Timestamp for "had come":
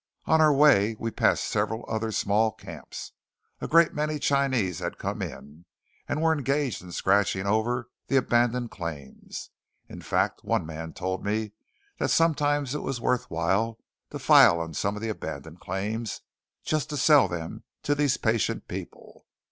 4.79-5.21